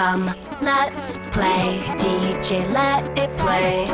[0.00, 0.30] Come,
[0.62, 1.78] let's play.
[1.98, 3.86] DJ, let it play.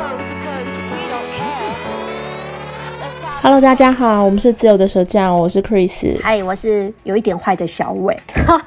[3.41, 8.17] Hello，大家好，我们是自由的手匠，我是 Chris，嗨，我是有一点坏的小伟。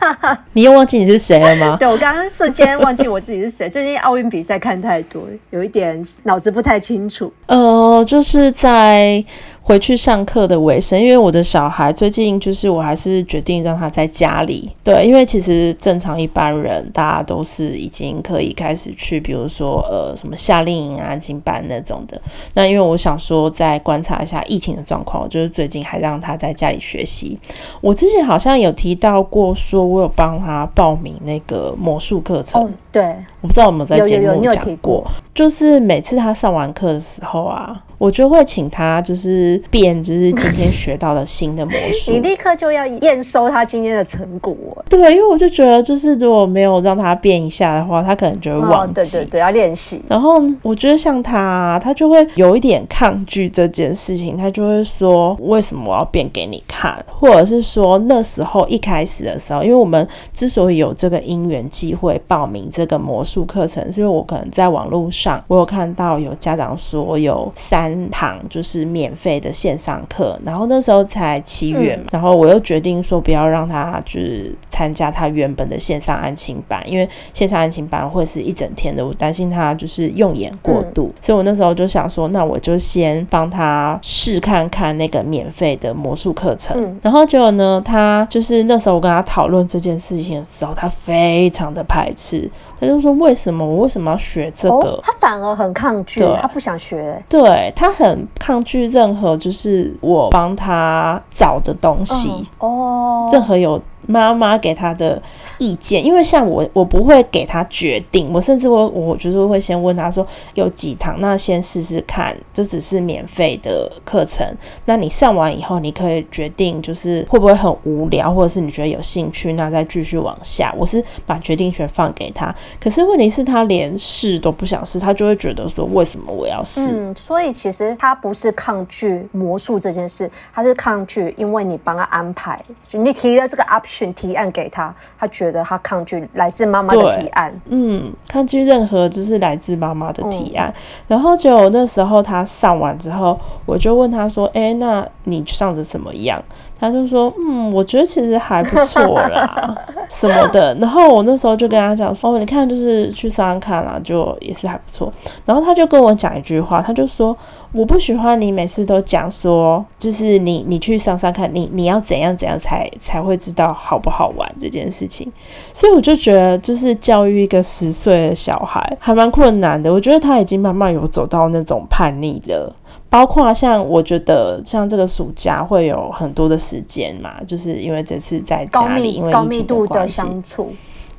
[0.52, 1.76] 你又忘记你是谁了吗？
[1.80, 3.70] 对，我刚刚瞬间忘记我自己是谁。
[3.70, 7.32] 最近奥运比赛看太多，有一点脑子不太清楚。
[7.48, 9.24] 呃，就是在。
[9.70, 14.68] 回去上课的尾声，因为我的小孩最近就是，我还是决定让他在家里。
[14.82, 22.20] 对，因为其实正常一般人，大家都是已经可以开始去，比如说呃什么夏令营啊、安亲班那种的。
[22.54, 27.38] 那因为我想说，再观察一下疫情的状况，就是最近还让他在家里学习。
[27.80, 32.60] 我之前好像有提到过，说我有帮他报名那个魔术课程。
[32.60, 37.80] 哦，对，我不知道有没有在节目有有有讲过，就是每次他上完课的时候啊。
[38.00, 42.12] 我就会请他就是变，就是今天学到的新的魔术。
[42.16, 44.56] 你立刻就要验收他今天的成果。
[44.88, 49.00] 对，因为我就觉得，就是如果没有让他变一下的话，他可能就会忘记。
[49.02, 50.00] 哦、对对对，要练习。
[50.08, 67.89] 然后我觉得像他，他就会有一点抗拒这件事情，他就会说：“为什么我要变给你看？”或者是说那时候一开始的时候，因为我们之所以有这个因缘机会报名这个魔术课程，是因为我可能在网络上我有看到有家长说有三。
[68.10, 92.50] 堂就是免费的线上课，然后那时候才七月嘛，嗯、然后我又决定说不要让他就是参加他原本的线上安亲班，因为线上安亲班会是一整天的，我担心他就是用眼过度，嗯、所以我那时候就想说，那我就先帮他试看看那个免费的魔术课程，嗯、然后结果呢，他就是那时候我跟他讨论这件事情的时候，他非常的排斥，
[92.80, 94.88] 他就说为什么我为什么要学这个？
[94.88, 98.26] 哦、他反而很抗拒，对他不想学，对他很。
[98.40, 103.80] 抗拒任何就是我帮他找的东西哦，任何有。
[104.06, 105.20] 妈妈给他的
[105.58, 114.46] 意见，因为像我，我不会给他决定，我甚至会，我就是会先问他说有几堂，那先试试看，这只是免费的课程，
[114.86, 120.74] 那你上完以后，你可以决定就是会不会很无聊，或者是你觉得有兴趣，那再继续往下。
[120.78, 126.92] 我是把决定权放给他，可是问题是，他连试都不想试，他就会觉得说，为什么我要试？
[126.92, 133.89] 嗯，所以其实他不是抗拒魔术这件事，他是抗拒，因为你帮他安排，就你提了这个 option。
[133.90, 140.68] 选提案给他，他觉得他抗拒来自妈妈的提案，嗯，抗拒任何就是来自妈妈的提案。
[140.68, 140.74] 嗯、
[141.08, 143.36] 然后就那时候他上完之后，
[143.66, 146.40] 我就问他说：“哎、欸，那你上的怎么样？”
[146.78, 149.76] 他就说：“嗯，我觉得其实还不错啦，
[150.08, 155.12] 什么的。”然后我那时候就跟他讲说：“哦，你看，就是去上上看啦，就也是还不错。”
[155.44, 157.36] 然后他就跟我讲一句话，他就说
[157.72, 165.30] ：“我不喜欢你每次都讲说，就是你你去上上看，你你要怎样怎样才才会知道好不好玩这件事情。”
[165.72, 169.92] 所以我就觉得，就是教育一个十岁的小孩还蛮困难的。
[169.92, 172.72] 我觉得他已经慢慢有走到那种叛逆的。
[173.08, 180.72] 包括像我觉得像这个暑假会有很多的时间嘛，就是因为这次在家里，因为疫情的关系，高密度的相处，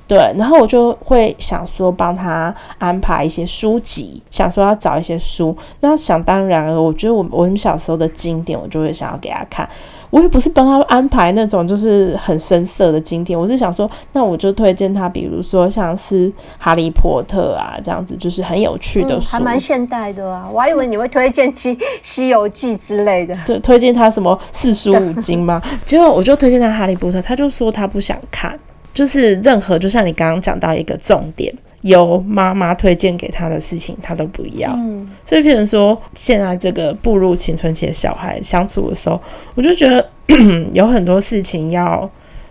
[0.08, 5.54] 对，然后我就会想说帮他安排一些书籍，想说要找一些书。
[5.82, 9.70] 那想当然了，我觉得我我们小时候的经典，我就会想要给他看。
[10.12, 16.30] 我也不是帮他安排那种就是很深色的经典，我是想说，那我就推荐他，比如说像是
[16.60, 20.48] 《哈利波特》啊这样子，就是很有趣的书，嗯、还蛮现代的啊。
[20.54, 25.62] 我还以为你会推荐《西西游记》之类的，对， 推荐他什么四书五经吗？
[25.86, 28.60] 结果我就推荐他《哈利波特》，他就说他不想看，
[28.94, 31.54] 就是任何就像你刚刚讲到一个重点。
[31.82, 34.72] 由妈妈推荐给他的事情，他都不要。
[34.74, 39.20] 嗯，所以，譬如说，现在这个步入青春期的小孩相处的时候，
[39.56, 40.08] 我就觉得
[40.74, 42.08] 有很多事情要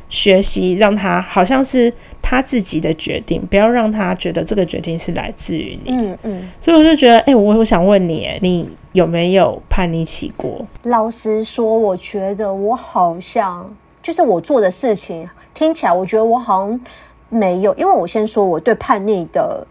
[0.08, 5.92] 学习，让他好像是他自己的决定，不要让他觉得这个决定是来自于你。
[5.92, 6.48] 嗯嗯。
[6.60, 10.66] 所以我就觉得，哎、欸，我我想问你，你有没有叛逆期过？
[10.82, 16.80] 老实说，我觉得我好像就是我做的事情听起来，我觉得我好像。
[17.30, 19.66] 没有，因为我先说我对叛逆的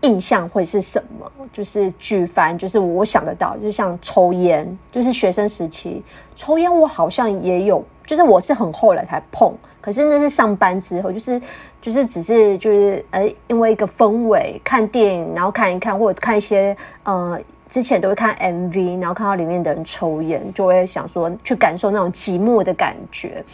[0.00, 6.02] 印象会是什么，就是举凡就是我想得到，就像抽烟，就是学生时期
[6.34, 11.38] 抽烟，我好像也有，就是我是很后来才碰，可是那是上班之后，就是
[11.82, 23.44] 就是只是就是呃，因为一个氛围，看电影，然后看一看或者看一些呃，之前都会看 MV，然后看到里面的人抽烟，就会想说去感受那种寂寞的感觉。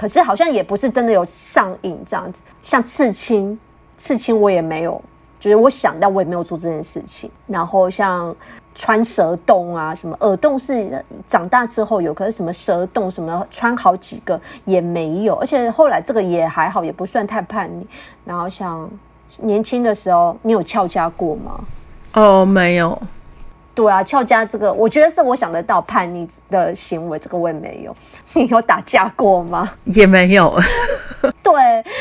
[0.00, 3.60] 可是好像也不是真的有上瘾这样子，像刺青，
[3.98, 4.98] 刺青我也没有，
[5.38, 7.30] 就是我想，但我也没有做这件事情。
[7.46, 8.34] 然后像
[8.74, 15.34] 穿蛇洞啊，什么耳洞是长大之后有，可是什么蛇洞什么穿好几个也没有。
[15.34, 17.86] 而且后来这个也还好，也不算太叛逆。
[18.24, 18.88] 然后像
[19.42, 21.60] 年轻的时候，你有翘家过吗？
[22.14, 22.98] 哦，没有。
[23.74, 27.96] 对啊，俏家这个，我觉得是我想得到叛逆的行为，这个我也没有。
[28.34, 29.70] 你有打架过吗？
[29.84, 30.54] 也没有。
[31.42, 31.52] 对，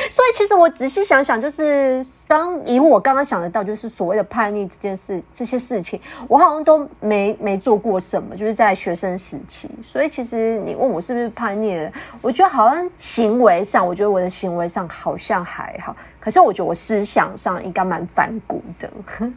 [0.10, 9.70] 所以其实我仔细想想，就是当以我刚刚想得到，就是所谓的叛逆这件事，这些事情，我好像都没没做过什么，就是在学生时期。
[9.82, 11.90] 所以其实你问我是不是叛逆，
[12.22, 15.96] 我觉得好像行为上，我觉得我的行为上好像还好。
[16.20, 18.90] 可是我觉得我思想上应该蛮反骨的。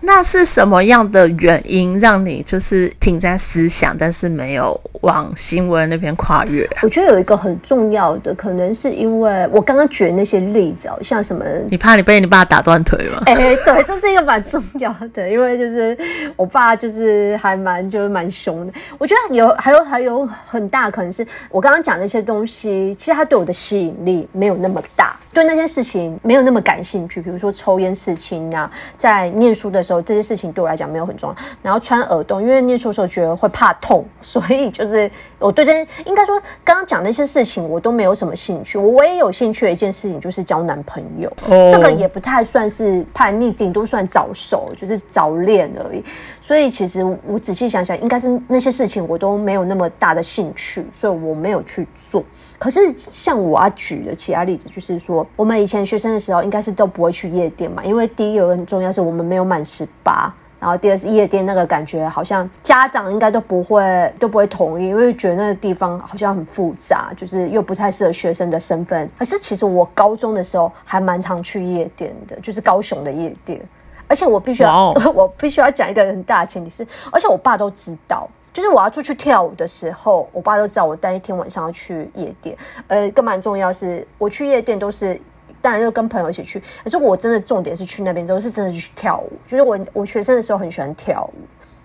[0.00, 6.80] 那是什么样的原因让你就是停在思想，但是没有往新闻那边跨越啊？
[6.82, 13.20] 我觉得有一个很重要的，可能是因为我刚刚举的那些例子，像什么，你怕你被你爸打断腿吗？
[13.26, 15.96] 哎、欸，对，这是一个蛮重要的，因为就是
[16.34, 18.72] 我爸就是还蛮就是蛮凶的。
[18.96, 27.20] 我觉得有还有还有很大可能是我刚刚讲那些东西，其实他对我的吸引力没有那么大，对那些事情没有那么感兴趣。
[27.20, 31.36] 比如说抽烟事情啊，在念书的时候，这些事情对我来讲没有很重要。
[31.62, 38.78] 然后穿耳洞，因为念书的时候觉得会怕痛，所以就是我对这些应该说刚刚讲那些事情我都没有什么兴趣。
[38.78, 41.70] 我唯一有兴趣的一件事情就是交男朋友，oh.
[41.70, 46.04] 这个也不太算是叛逆，顶多算早熟，就是早恋而已。
[46.40, 52.24] 所以其实我仔细想想，应该是那些事情我都没有那么大的兴趣，所以我没有去做。
[52.58, 69.08] 可是像我要举的其他例子，就是说我们以前学生的时候，应该是都不会去夜店嘛，因为第一有个很重要是我们没有满十八，然后第二是夜店那个感觉好像家长应该都不会都不会同意，因为觉得那个地方好像很复杂，就是又不太适合学生的身份。
[69.16, 73.60] 可是其实我高中的时候还蛮常去夜店的，就是高雄的夜店，
[74.08, 74.90] 而且我必须要.
[75.14, 78.28] 我必须要讲一个很大的前提是，而且我爸都知道。
[78.58, 82.58] 就是我要出去跳舞的时候，我爸都知道我当一天晚上要去夜店。
[82.88, 85.16] 呃，更蛮重要是，我去夜店都是
[85.62, 86.60] 当然就跟朋友一起去。
[86.82, 89.30] 可是我真的重点是去那边都是真的去跳舞。
[89.46, 91.38] 就是我我学生的时候很喜欢跳舞，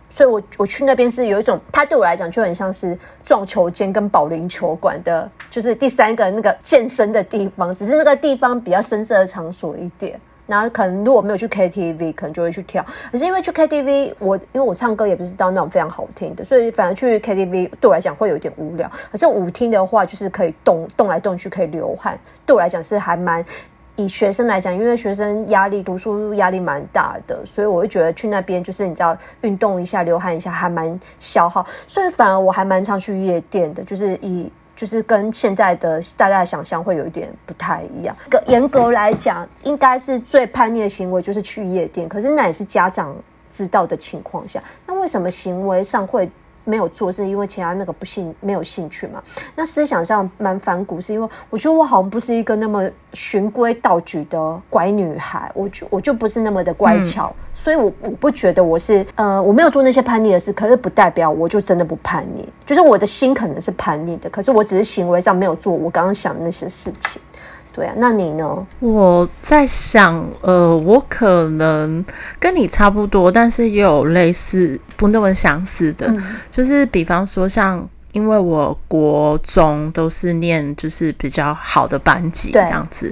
[0.09, 10.19] 所以我我去那边是有一种，它对我来讲就很像是撞球间跟保龄球馆的，就是第三个那个健身的地方，只是那个地方比较深色的场所一点。
[10.45, 12.85] 然后可能如果没有去 KTV，可能就会去跳。
[13.11, 18.91] 可是因为去 KTV，我因为我唱歌也不是到那种非常好听的，所以反而去 KTV 对我来讲会有点无聊。
[19.11, 22.19] 可是舞厅的话，就是可以动动来动去，可以流汗。
[22.45, 23.43] 对我来讲是还蛮
[23.95, 31.65] 以学生来讲，因为学生压力读书压力蛮大的，所以我会觉得去那边就是你知道运动一下、流汗一下，还蛮消耗。
[31.87, 34.51] 所以反而我还蛮常去夜店的，就是以。
[34.83, 38.13] 就是跟现在的大家的想象会有一点不太一样。
[38.47, 43.15] 严格来讲，应该是最叛逆的行为就是去夜店，可是那也是家长
[43.49, 44.61] 知道的情况下。
[44.85, 46.29] 那为什么行为上会？
[46.63, 49.21] 没有做，是因为其他那个不兴没有兴趣嘛？
[49.55, 67.21] 那思想上蛮反骨，是因为我觉得我好像不是一个那么循规蹈矩的乖女孩，我就我就不是那么的乖巧，嗯、所以我我不觉得我是呃我没有做那些叛逆的事，可是不代表我就真的不叛逆，就是我的心可能是叛逆的，可是我只是行为上没有做我刚刚想的那些事情。
[67.73, 68.65] 对啊，那你呢？
[68.79, 72.05] 我在想，呃，我可能
[72.39, 83.11] 跟你差不多，但是也有类似不那么相似的，嗯、就是比方说像，因为我国中都是念就是比较好的班级这样子。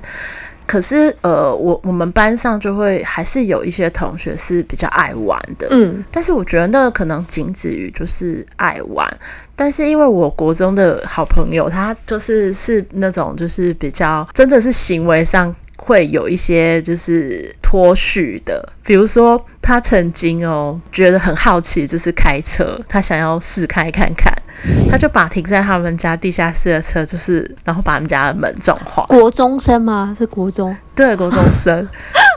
[0.71, 9.05] 可是，呃，我我们班上就会还是有一些同学是比较爱玩的，嗯，但是我觉得那可能仅止于就是爱玩。
[9.53, 24.31] 但是因为我国中的好朋友，他就是是那种就是比较真的是行为上会有一些就是脱序的，比如说他曾经哦觉得很好奇，就是开车，他想要试开看看。
[24.87, 29.03] 他就把停在他们家地下室的车，就是然后把他们家的门撞坏。
[29.07, 30.15] 国中生吗？
[30.15, 30.75] 是国中？
[30.93, 31.87] 对，国中生。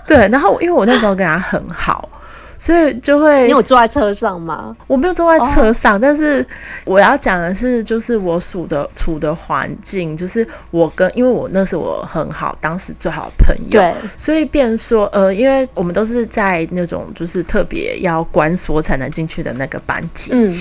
[0.06, 2.08] 对，然后因为我那时候跟他很好，
[2.56, 3.44] 所以就会。
[3.44, 4.76] 你有坐在车上吗？
[4.86, 6.46] 我没有坐在车上，哦、但是
[6.84, 20.58] 我要讲的是，就是我处的处的环境，就是我跟因为我那是我很好，当时最好的朋友，对，所以变说呃，因为我们都是在那种就是特别要关锁才能进去的那个班级，嗯。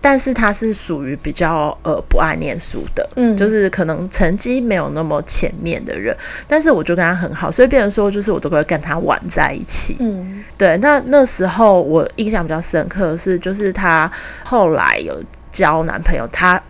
[0.00, 10.76] 但是他是属于比较呃不爱念书的，嗯，就是可能成绩没有那么前面的人，但是我就跟他很好，所以变成说就是我都会跟他玩在一起，嗯，对。
[10.78, 14.10] 那那时候我印象比较深刻的是，就是他
[14.44, 16.60] 后来有交男朋友，他。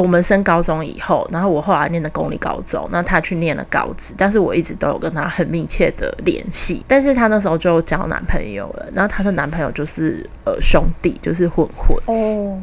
[0.00, 6.84] 我们升高中以后，然后我后来念的公立高中，那他去念了高职，但是我一直都有跟他很密切的联系。
[6.86, 11.96] 但是他那时候就交男朋友了，然后他的男朋友就是呃兄弟，就是混混。
[12.06, 12.58] 哦，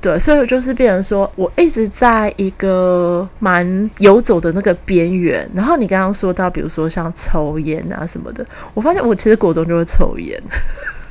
[0.00, 5.48] 对，所以就是变成说我一直在一个蛮游走的那个边缘。
[5.54, 10.40] 然后你刚刚说到，比如说像抽烟啊什么的，我发现我其实国中就会抽烟。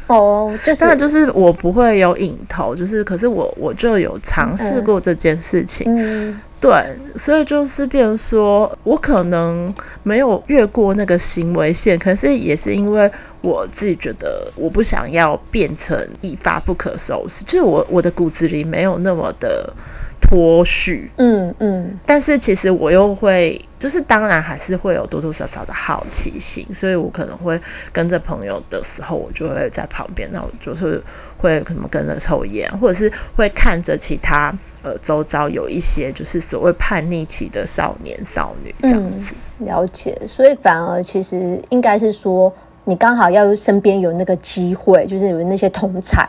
[0.07, 5.85] 哦，就是当然就是我不会有瘾头，就是可是我我就有尝试过这件事情。
[5.87, 6.71] 嗯，对，
[7.15, 9.73] 所以就是变成说我可能
[10.03, 13.11] 没有越过那个行为线，可是也是因为
[13.41, 19.71] 我自己觉得我不想要变成一发不可收拾，就是我我的骨子里没有那么的。
[20.19, 27.59] 脱序，嗯嗯，但是其实我又会，就是当然还是会有多多少少的好奇心，所以我可能会
[27.93, 31.01] 跟着朋友的时候，我就会在旁边，那我就是
[31.38, 39.33] 会可能跟着抽烟，或者是会看着其他呃周遭有一些就是所谓叛逆期的少年少女这样子。
[39.59, 46.25] 嗯，了解，所以反而其实应该是说，你刚好要身边有那个机会，就是有那些同侪。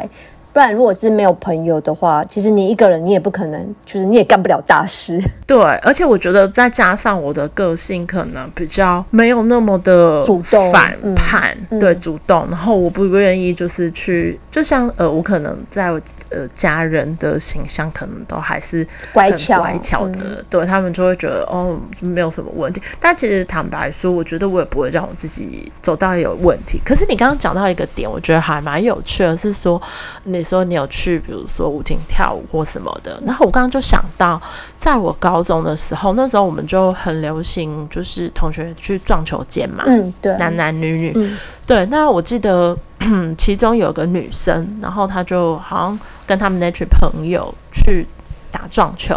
[0.59, 5.23] 不然，如果是没有朋友的话，其实你一个人你也不可能，就是你也干不了大事。
[5.47, 15.93] 对，而且我觉得再加上我的个性可能比较没有那么的主动反叛，嗯、对，主动，然后我不愿意就是去，就像呃，我可能在。
[16.31, 22.83] 呃，家人的形象可能都还是乖巧乖巧的，嗯、对他们就会觉得哦，没有什么问题。
[23.01, 26.79] 但其实坦白说，我觉得我也不会让我自己走到有问题。
[26.85, 29.81] 可是你刚刚讲到一个点，我觉得还蛮有趣的，是说
[30.25, 33.21] 你说你有去，比如说舞厅跳舞或什么的。
[33.25, 34.41] 然后我刚刚就想到，
[34.79, 41.37] 在我高中的时候，那时候我们就很流行，就是同学去撞球间嘛，嗯，对，男男女女，嗯、
[41.67, 41.85] 对。
[41.87, 42.77] 那我记得。
[43.39, 48.05] 其中有个女生，然后她就好像跟他们那群朋友去
[48.51, 49.17] 打撞球。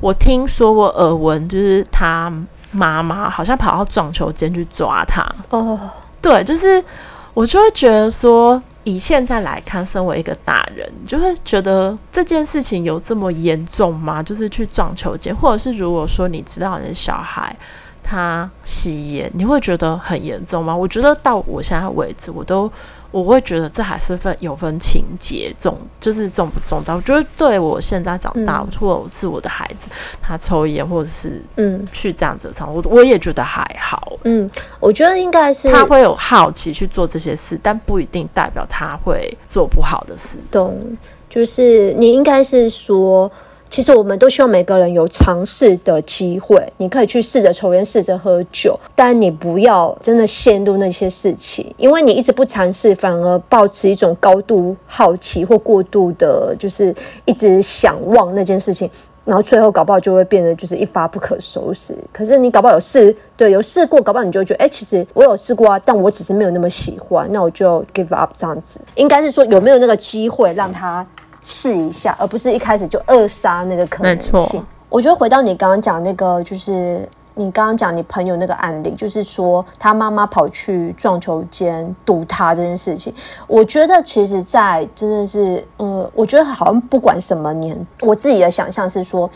[0.00, 2.30] 我听说我耳闻，就是她
[2.72, 5.26] 妈妈好像跑到撞球间去抓她。
[5.48, 5.80] 哦，
[6.20, 6.84] 对，就是
[7.32, 14.22] 我就会觉得说，以现在来看，身为一个大人，你就会觉得这件事情有这么严重吗？
[14.22, 17.56] 就是去撞球间，或者是如果说你知道你的小孩
[18.02, 20.74] 他吸烟，你会觉得很严重吗？
[20.74, 22.70] 我觉得到我现在为止，我都。
[23.12, 26.94] 我会觉得这还是分有分情节重，就是重不重大。
[26.94, 29.86] 我觉得对我现在长大，或者是我的孩子，
[30.20, 34.18] 他抽烟或者是嗯去这样子唱，我我也觉得还好。
[34.24, 34.50] 嗯，
[34.80, 40.38] 我觉得应该是他会有好奇去做这些事，但不一定代表他会做不好的事。
[40.50, 40.96] 懂，
[41.28, 43.30] 就是你应该是说。
[43.72, 58.90] 其实我们都希望每个人有尝试的机会，你可以去试着抽烟，试着喝酒，但你不要真的陷入那些事情，因为你一直不尝试，反而抱持一种高度好奇或过度的，就是一直想望那件事情，
[59.24, 61.96] 然后最后搞不好就会变得就是一发不可收拾。
[62.12, 68.78] 可是你搞不好有试，对，有试过，搞不好你就会觉得，哎，其实我有试过啊，但我只是没有那么喜欢，那我就 give up 这样子。
[68.96, 71.06] 应该是说有没有那个机会让他。
[71.42, 74.64] 试一下，而不是一开始就扼杀那个可能性。
[74.88, 83.14] 我觉得回到你刚刚讲那个，就是你刚刚讲你朋友那个案例，就是说他妈妈跑去撞球间堵他这件事情。
[83.46, 89.28] 我觉得其实，在真的是，嗯，我觉得好像不管什么年，我自己的想象是说，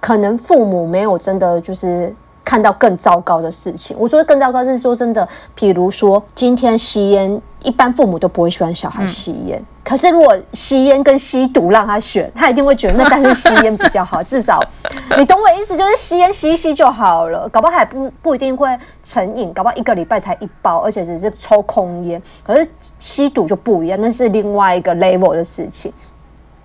[0.00, 2.14] 可能父母没有真的就是。
[2.44, 9.58] 看到更糟糕的事情，我说更糟糕是说真的，比如说今天吸烟，一般父母都不会喜欢小孩吸烟。
[9.58, 14.60] 嗯、可是如果吸烟跟吸毒让他选，他一定会觉得那但是吸烟比较好，至少
[15.16, 18.68] 你懂我的意思，就是吸烟吸一吸就好了，搞不好还不不一定会
[19.02, 22.22] 成瘾，搞不好一个礼拜才一包，而且只是抽空烟。
[22.46, 25.90] 可是吸毒就不一样，那是另外一个 level 的事情。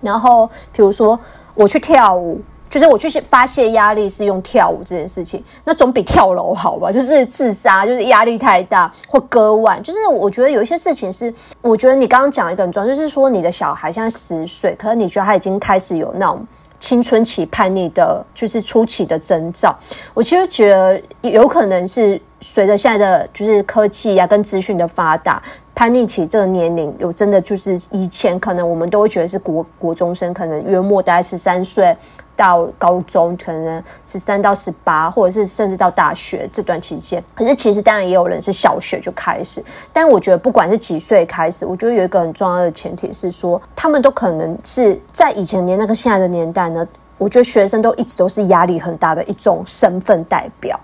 [0.02, 1.18] 然后比如说
[1.54, 2.38] 我去跳舞。
[2.70, 6.92] 就是我去发泄压力是用跳舞这件事情，那总比跳楼好吧？
[6.92, 9.82] 就是自杀，就是压力太大或割腕。
[9.82, 16.46] 就是我觉得有一些事情是，我觉得你刚刚讲一个很重要，就是说你的小孩现在十岁，可是你觉得他已经开始有那种
[16.78, 19.76] 青春期叛逆的，就是初期的征兆。
[20.14, 25.42] 我其实觉得有可能是随着现在的就是科技啊跟资讯的发达，
[25.74, 31.96] 叛逆期这个年龄有真的就是以前可能我们都会觉得是国国中生，可能约莫大概十三岁。
[32.40, 39.62] 到高中可能十三到十八，或者是甚至到大学这段期间，可是其实当然也有人是小学就开始。
[39.92, 46.88] 但我觉得不管是几岁开始，我觉得有一个很重要的前提是说，他们都可能是在以前年那个现在的年代呢。
[47.18, 50.80] 我觉得学生都一直都是压力很大的一种身份代表，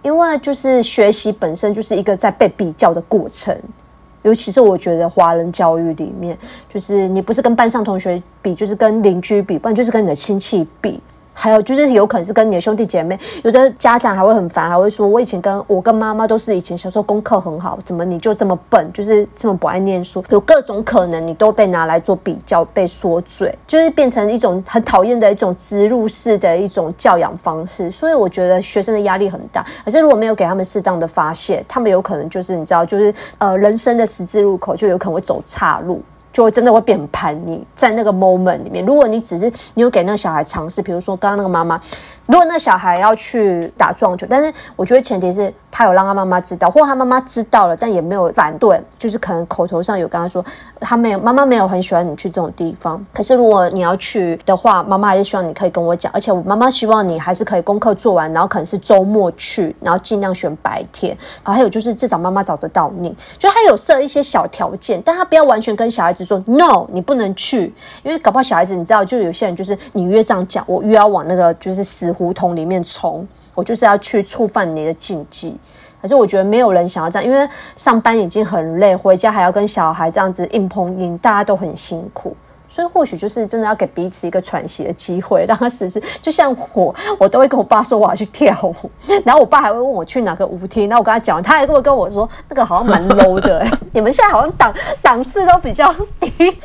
[0.00, 3.52] 因为就是学习本身就是一个在被比较的过程。
[4.26, 6.36] 尤其是我觉得华人教育里面，
[6.68, 11.00] 就是你不是跟班上同学比，就是跟邻居比，不然就是跟你的亲戚比。
[11.38, 27.90] 还有就是有可能是跟你的兄弟姐妹，有的家长还会很烦，还会说，我以前跟我跟妈妈都是以前小时候功课很好，怎么你就这么笨，就是这么不爱念书，有各种可能，你都被拿来做比较，被说嘴，就是变成一种很讨厌的一种植入式的一种教养方式。
[27.90, 36.00] 所以我觉得学生的压力很大，可是如果没有给他们适当的发泄，他们有可能就是你知道，就是呃人生的十字路口就有可能会走岔路。
[36.36, 41.80] 就会真的会变很叛逆，在那个 moment 里面，如果你只是你有给那个小孩尝试，比如说刚刚那个妈妈。
[42.26, 50.44] 如果那小孩要去打撞球，但是我觉得前提是他有让他妈妈知道，或他妈妈知道了，但也没有反对，就是可能口头上有跟他说，
[50.80, 53.00] 他没有妈妈没有很喜欢你去这种地方。
[53.14, 61.16] 可是如果你要去的话，妈妈还是希望你可以跟我讲，而且我妈妈希望你还是可以功课做完，然后可能是周末去，然后尽量选白天。
[61.44, 72.16] 然后还有就是至少妈妈找得到你，就他有设一些小条件，但他不要完全跟小孩子说 no，你不能去，因为搞不好小孩子你知道，就有些人就是你越这样讲，我越要往那个就是死。
[72.16, 75.54] 胡同里面冲，我就是要去触犯你的禁忌。
[76.00, 82.34] 可是我觉得没有人想要这样，因为上班已经很累，回家还要跟小孩这样子硬碰硬，大家都很辛苦。
[82.68, 86.02] 所以或许就是真的要给彼此一个喘息的机会，让他试试。
[86.20, 88.90] 就像我，我都会跟我爸说我要去跳舞，
[89.24, 96.56] 然后我爸还会问我去哪个舞厅，然后我跟他讲，他还会跟我说那个好像蛮 low 的， 你们现在好像档档次都比较低， 因为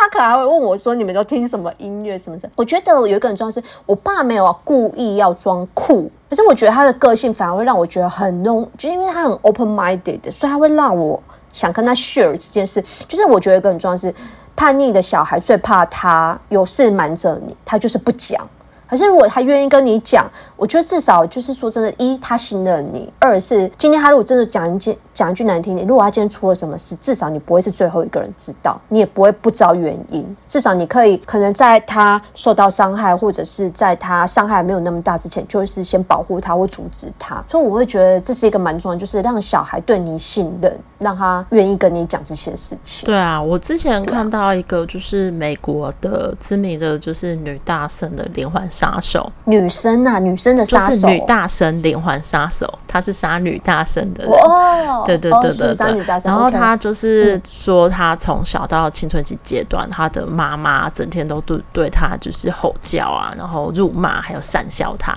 [0.00, 2.48] 他可能还会问我说你们都听什么音乐什么的。
[2.54, 11.20] 我觉得有一个很重要是，我爸没有故意要装酷，可是我觉得他的个性反而会让我觉得很 low，就因为他很 open minded，所以他会让我
[11.52, 12.82] 想跟他 share 这件事。
[13.08, 14.14] 就是我觉得一个很重要是。
[14.58, 18.44] 叛逆的小孩最怕他有事瞒着你，他就是不讲。
[18.88, 20.26] 可是如果他愿意跟你讲，
[20.56, 30.36] 我觉得至少就是说真的，一他信任你，二是今天他如果真的讲一句讲一句难听点，如果他今天出了什么事，至少你不会是最后一个人知道，你也不会不知道原因。
[30.46, 37.44] 至少你可以可能在他受到伤害，或者是在他伤害没有那么大之前，就是先保护他或阻止他。
[37.46, 43.06] 所以我会觉得这是一个蛮重要，就是让小孩对你信任，让他愿意跟你讲这些事情。
[43.06, 48.66] 对啊，我之前看到一个就是美国的知名的就是女大生的连环。
[48.78, 54.32] 杀手女生啊，女生的杀手，就是女大生连环杀手，她是杀女大生的人。
[54.32, 56.06] 哦，对对对对对。
[56.22, 65.12] 然后她就是说，她从小到青春期阶段，他的妈妈整天都对对他就是吼叫啊，然后辱骂，还有讪笑她。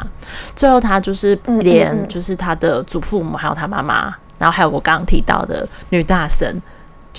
[0.56, 6.60] 最后她就是连就是她的祖父母，还有她妈妈，然后还有我刚刚提到的女大生。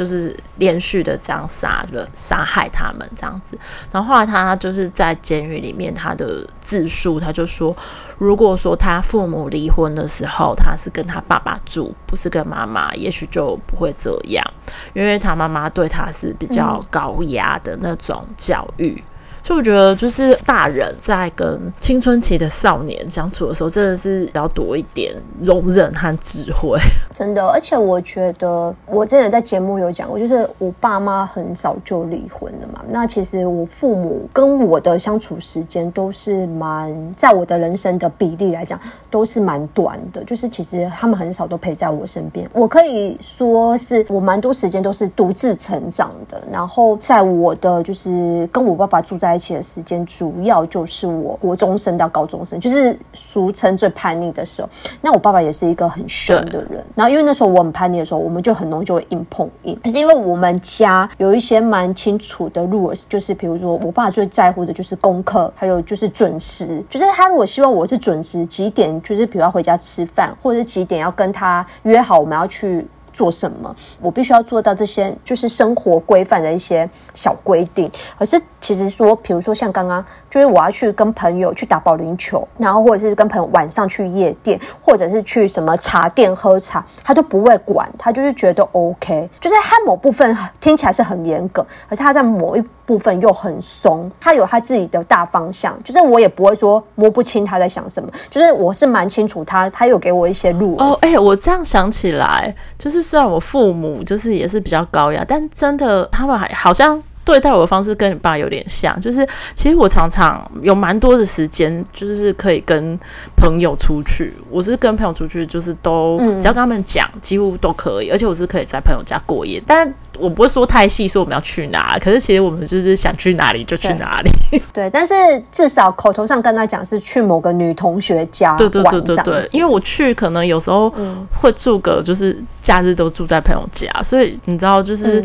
[0.02, 3.56] 就是连续的这样杀了、杀害他们这样子，
[3.92, 7.74] 然后后来他就是在监狱里面，他的自述他就说，
[8.18, 14.44] 如果说他父母离婚的时候，他是跟他爸爸住，不是跟妈妈，也许就不会这样，
[14.92, 19.00] 因为他妈妈对他是比较高压的那种教育。
[19.44, 26.78] 所以我觉得，就是大人在跟青春期的少年相处的时候，真的是要多一点容忍和智慧。
[27.12, 32.80] 真的，而且我觉得，我之前在节目有讲过，就是我爸妈很早就离婚了嘛。
[32.88, 38.78] 那其实我父母跟我的相处时间都是蛮，在我的人生的比例来讲，
[39.10, 40.22] 都是蛮短的。
[40.22, 42.48] 就是其实他们很少都陪在我身边。
[42.52, 46.40] 我可以说是我蛮多时间都是独自成长的。
[46.50, 49.31] 然后在我的就是跟我爸爸住在。
[49.32, 54.68] 在一起的时间主要就是我国中生到高中生，就是俗称最叛逆的时候。
[55.00, 59.78] 那我爸爸也是一个很凶的人，然后因为那时候我很叛逆的时候，我们就很容易就会硬碰硬。
[59.82, 66.84] 可是因为我们家有一些蛮清楚的 rules，就是比如说我爸最在乎的就是功课，还有就是准时。
[66.90, 72.86] 就是他如果希望我是准时几点，就是比如要回家吃饭，或者是几点要跟他约好我们要去。
[73.12, 73.74] 做什么？
[74.00, 77.90] 我必须要做到这些，就是生活规范的一些小规定。
[78.18, 89.28] 而是其实说，比如说像刚刚，就是我要去跟朋友去打保龄球，然后或者是跟朋友晚上去夜店，或者是去什么茶店喝茶，他都不会管，他就是觉得 OK。
[89.40, 95.78] 就是他某部分听起来是很严格，可是他在某一部分又很松，他有他自己的大方向。
[95.84, 100.76] 就是我也不会说摸不清他在想什么，就是我是蛮清楚他，他有给我一些路。
[100.78, 103.02] 哦，哎、我这样想起来，就是。
[103.12, 108.98] 虽然我父母就是也是比较高压，但真的他们还好像对待我的方式跟你爸有点像。
[109.00, 112.98] 就是其实我常常有蛮多的时间，就是可以跟
[113.36, 114.32] 朋友出去。
[114.50, 118.10] 我是跟朋友出去，就是都只要跟他们讲，几乎都可以。
[118.10, 121.96] 而且我是可以在朋友家过夜，但我不会说太细，说我们要去哪。
[121.98, 124.30] 可是其实我们就是想去哪里就去哪里。
[124.50, 125.14] 对，对，但是
[125.50, 128.54] 至少口头上跟他讲是去某个女同学家。
[128.58, 130.92] 对对对对对，因为我去可能有时候
[131.40, 135.24] 会住个就是假日都住在朋友家，所以你知道就是。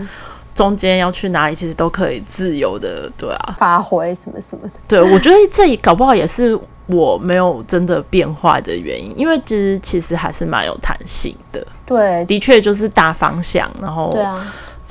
[0.58, 4.74] 中间要去哪里，其实都可以自由的，对啊，发挥什么什么的。
[4.88, 11.63] 对，我觉得这里搞不好也是我没有真的变坏的原因，因为其实其实还是蛮有弹性的。
[11.86, 14.43] 对，的确就是大方向，然后对啊。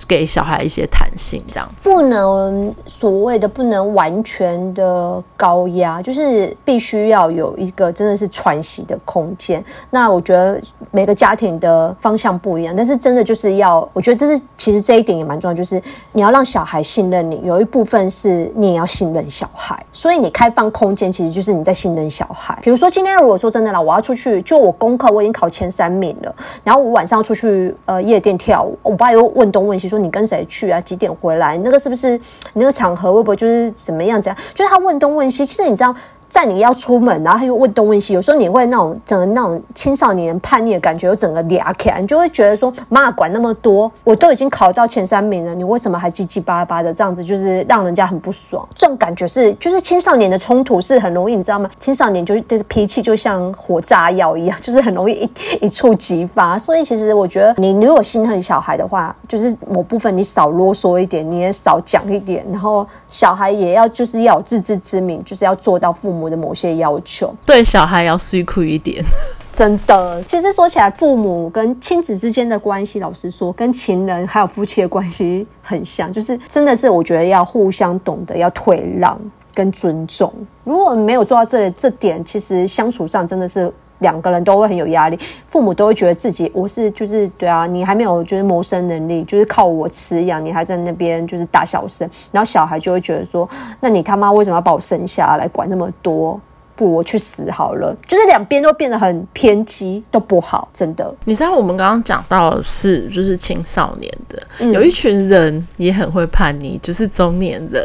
[0.06, 9.64] 给小孩一些弹性，这样子不能所谓的不能完全的高压，就是必须要有一个真的是喘息的空间。
[9.90, 15.80] 那我觉得每个家庭的方向不一样，但是真的就是要，我觉得这是其实这一点也蛮重要，就是
[16.12, 19.82] 你要让小孩信任你，有一部分是你也要信任小孩。
[19.92, 22.58] 所以你开放空间，其实就是你在信任小孩。
[22.62, 29.85] 比如说今天如果说真的啦，我要出去，就我功课我已经考前三名了，然后我晚上出去呃夜店跳舞，我爸又问东问西。
[29.88, 30.80] 说你跟谁去啊？
[30.80, 31.56] 几点回来？
[31.58, 32.20] 那个是不是你
[32.54, 34.20] 那个场合会不会就是怎么样？
[34.20, 34.38] 怎样？
[34.54, 35.46] 就是他问东问西。
[35.46, 35.94] 其实你知道。
[36.28, 48.66] 在你要出门，然后他又问东问西，有时候你会那种整个那种青少年叛逆的感觉，有整个俩起来，你就会觉得说，妈管那么多，我都已经考到前三名了，你为什么还叽叽巴巴的这样子，就是让人家很不爽。
[48.74, 51.70] 这种感觉是，就是青少年的冲突是很容易，你知道吗？
[51.78, 55.14] 青少年就是脾气就像火炸药一样，就是很容易
[55.60, 56.58] 一一触即发。
[56.58, 66.15] 所以其实我觉得，你如果心疼小孩的话，就是某部分你少啰嗦一点，你也少讲一点，然后小孩也要就是要有自知之明，就是要做到父母。
[66.20, 69.04] 我的某些要求，对小孩要辛苦一点，
[69.52, 70.22] 真的。
[70.24, 79.18] 其实说起来，父母跟亲子之间的关系，老实说，跟情人还有夫妻的关系很像，就是真的是我觉得要互相懂得要退让
[79.54, 80.32] 跟尊重。
[80.64, 83.72] 如果没有做到这这点，其实相处上真的是。
[83.98, 93.48] 两个人都会很有压力，父母都会觉得自己我是就是对啊，你还没有就是谋生能力，就是靠我吃养，你还在那边就是大小声，然后小孩就会觉得说，
[93.80, 96.40] 那你他妈为什么要把我生下来管那么多？
[96.74, 97.96] 不如我去死好了。
[98.06, 101.10] 就是两边都变得很偏激，都不好，真的。
[101.24, 107.82] 你知道我们刚刚讲到的是就是青少年的，嗯，有一群人也很会叛逆，就是中年人。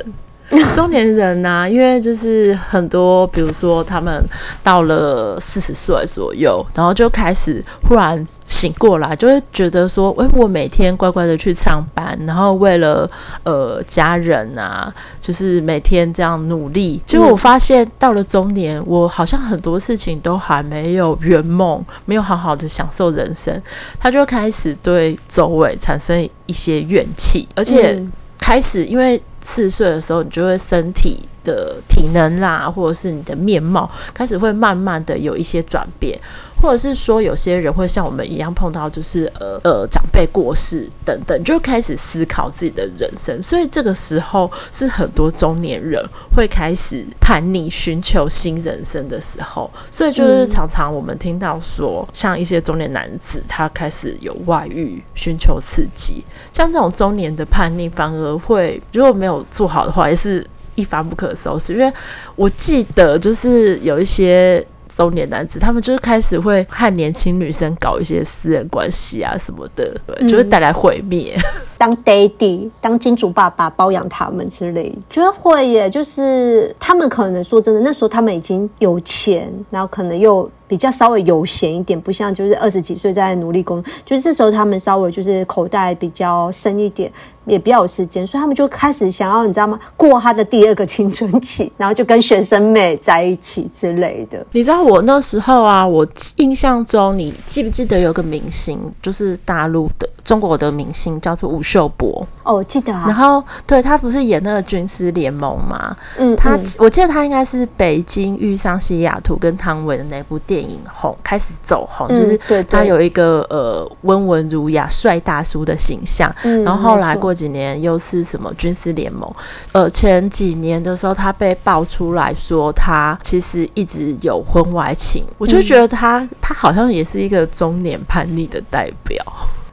[0.75, 4.23] 中年人呐、啊，因为就是很多，比如说他们
[4.61, 13.09] 到了四十岁左右，然后就开始忽然醒过来，就会觉得说，诶，我每天乖乖的去上班，然后为了
[13.43, 17.01] 呃家人啊，就是每天这样努力。
[17.05, 23.57] 结果我发现到了中年，我好像很多事情都还没有圆梦，没有好好的享受人生，
[23.99, 28.03] 他就开始对周围产生一些怨气，而且
[28.37, 29.21] 开始因为。
[29.41, 36.19] 四岁的时候，你就会身体的体能啦，或者是你的面貌开始会慢慢的有一些转变，
[36.61, 43.41] 或者是说有些人会像我们一样碰到就是呃呃长辈过世等等，就开始思考自己的人生。
[43.41, 46.03] 所以这个时候是很多中年人
[46.35, 49.69] 会开始叛逆，寻求新人生的时候。
[49.89, 56.23] 所以就是常常我们听到说，像一些中年男子他开始有外遇，寻求刺激，
[56.53, 60.45] 像这种中年的叛逆，反而会如果没有做好的话，也是。
[60.75, 61.93] 一发不可收拾，因为
[62.33, 71.35] 我记得就是有一些中年男子，他们就是开始会和年轻女生搞一些私人关系啊什么的，对，嗯、就会带来毁灭。
[71.77, 75.89] 当 daddy，当金主爸爸包养他们之类，觉得会耶。
[75.89, 80.49] 就是他们可能说真的，那时候他们已经有钱，然后可能又。
[80.71, 87.11] 比较稍微悠闲一点，不像就是二十几岁在努力工作，就是这时候他们稍微就是口袋比较深一点，
[87.45, 89.77] 也比较有时间，所以他们就开始想要你知道吗？
[89.97, 94.47] 过他的第二个青春期，然后就跟学生妹在一起之类的。
[94.53, 96.07] 你知道我那时候啊，我
[96.37, 102.25] 印象中，你记不记得有个明星，就是大陆的中国的明星，叫做吴秀波。
[102.43, 103.03] 哦，我记得啊。
[103.07, 105.93] 然后对他不是演那个军师联盟吗？
[106.17, 110.60] 嗯，他我记得他应该是北京遇上西雅图跟汤唯的那部电影。
[110.61, 119.29] 影红开始走红，嗯、就是他有一个呃温文儒雅帅大叔的形象，嗯、然后后来过几年又是什么军师联盟，
[119.71, 129.23] 呃前几年的时候他被爆出来说他其实一直有婚外情，我就觉得他、嗯、他好像也是一个中年叛逆的代表。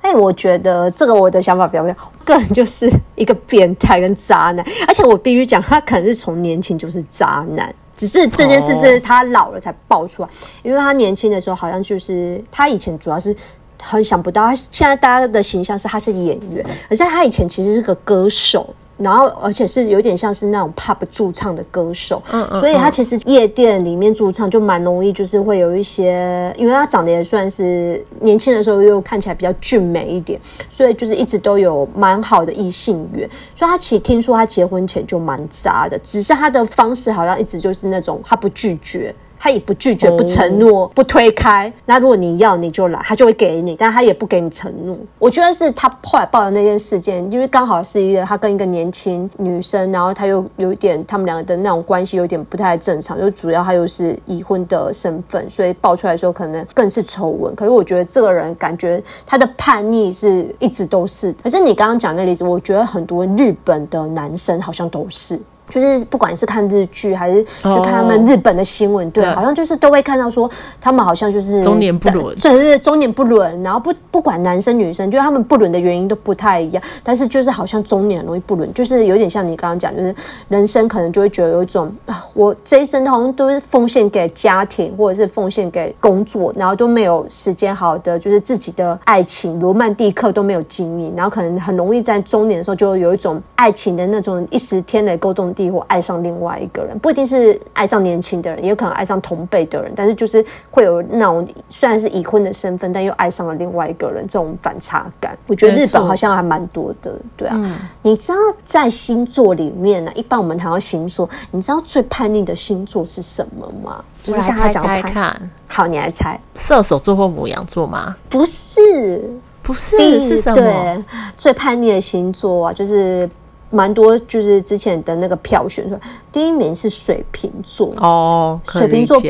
[0.00, 1.84] 哎，我觉得这个我的想法比较，
[2.24, 7.74] 个人就是一个变态跟渣男，而且我必须讲，他可能是从年轻就是渣男。
[7.98, 10.28] 只是这件事是他老了才爆出来，
[10.62, 13.36] 因为他年轻的时候好像就是他以前主要是
[13.82, 18.72] 很想不到，他现在大家的形象是他是演员，而且他以前其实是个歌手。
[18.98, 33.28] 然后，而且是有点像是那种 pub 驻唱的歌手，嗯嗯，所以他其实夜店里面驻唱就蛮容易，就是会有一些，因为他长得也算是年轻的时候又看起来比较俊美一点，所以就是一直都有蛮好的异性缘。
[33.54, 39.14] 所以他其实听说他结婚前就蛮渣的，只是他的方式好像一直就是那种他不拒绝。
[39.38, 41.72] 他也不拒绝、不承诺、不推开。
[41.86, 44.96] 那如果你要，你就来，他就会给你，但他也不给你承诺。
[45.18, 57.54] 我觉得是他后来报的那件事件，因为刚好是一个他跟一个年轻女生，然后他又有一点他们两个的那种关系有点不太正常，就主要他又是已婚的身份，所以爆出来的时候可能更是丑闻。
[57.54, 61.34] 可是我觉得这个人感觉他的叛逆是一直都是。
[61.42, 65.38] 可是你刚刚讲的例子，我觉得很多日本的男生好像都是。
[65.68, 70.50] 就是不管是看日剧还是就看他们日本的新闻，oh, 对，好像就是都会看到说
[70.80, 80.14] 他们好像就是中年不伦，对对对，中年不伦，然后不不管男生女生，就是他们不伦的原因都不太一样，但是就是好像中年容易不伦，就是有点像你刚刚讲，就是
[80.48, 107.54] 人生可能就会觉得有一种啊，我这一生好像都是奉献给家庭或者是奉献给工作，然后都没有时间好的就是自己的爱情罗曼蒂克都没有经历，然后可能很容易在中年的时候就有一种爱情的那种一时天雷勾动地或爱上另外一个人，不一定是爱上年轻的人，也有可能爱上同辈的人，但是就是会有那种虽然是已婚的身份，但又爱上了另外一个人，这种反差感，我觉得日本好像还蛮多的，对啊。
[107.56, 114.04] 嗯、你知道在星座里面呢、啊，一般我们谈到星座，你知道最叛逆的星座是什么吗？
[114.22, 118.14] 就是大家讲猜猜看，好，你来猜，射手座或母羊座吗？
[118.28, 119.28] 不是，
[119.62, 120.54] 不是，是什么？
[120.54, 121.04] 对，
[121.36, 123.28] 最叛逆的星座啊，就是。
[123.70, 126.00] 蛮多，就是之前的那个票选出来，
[126.32, 129.20] 第一名是水瓶座哦，水瓶座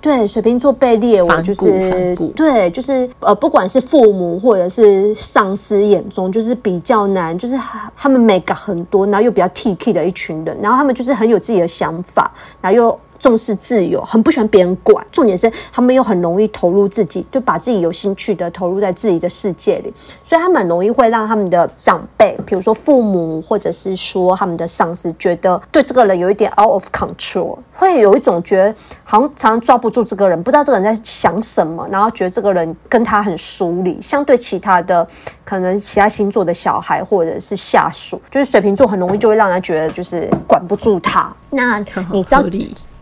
[0.00, 7.58] 对，水瓶座被列为就是对，就是呃，不管是父母或者是上司眼中，就是比较难，就是
[7.96, 12.30] 他们美感很多，然后又比较 T K 的一群人，然后他们就是很有自己的想法，
[12.60, 13.00] 然后又。
[13.18, 15.04] 重视自由，很不喜欢别人管。
[15.10, 34.00] 重点是他们又很容易投入自己，就把自己有兴趣的投入在自己的世界里，所以他们很容易会让他们的长辈，比如说父母，或者是说他们的上司，觉得对这个人有一点 out of control，会有一种觉得好像常常抓不住这个人，不知道这个人在想什么，然后觉得这个人跟他很疏离。
[34.00, 35.06] 相对其他的
[35.44, 41.32] 可能其他星座的小孩或者是下属，就是水瓶座很容易就会让人觉得就是管不住他。
[41.50, 41.78] 那
[42.12, 42.42] 你知道？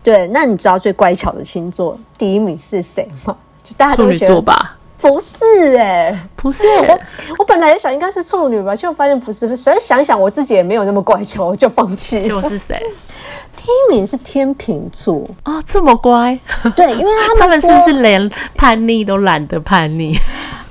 [0.07, 3.35] 对，那你知道最乖巧的星座第一名是谁吗？
[3.61, 4.77] 就大家都觉得处女座吧？
[5.01, 6.65] 不是哎、欸，不是。
[6.79, 6.99] 我
[7.39, 9.53] 我本来想应该是处女吧，就发现不是。
[9.57, 12.23] 所以想想我自己也没有那么乖巧，我就放弃。
[12.23, 12.81] 就是谁？
[13.57, 16.39] 第一名是天秤座哦，这么乖。
[16.73, 20.17] 对，因为他们 他们是不是连叛逆都懒得叛逆？